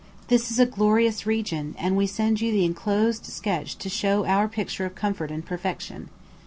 This 0.29 0.49
is 0.49 0.57
a 0.57 0.65
glorious 0.65 1.27
region, 1.27 1.75
and 1.77 1.95
we 1.95 2.07
send 2.07 2.41
you 2.41 2.51
the 2.51 2.65
enclosed 2.65 3.23
sketch 3.27 3.75
to 3.77 3.87
show 3.87 4.25
our 4.25 4.47
picture 4.47 4.87
of 4.87 4.95
comfort 4.95 5.29
and 5.29 5.45
perfection. 5.45 6.09